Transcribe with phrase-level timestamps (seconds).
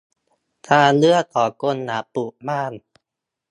[0.69, 2.73] ทางเลือกของคนอยากปลูกบ้าน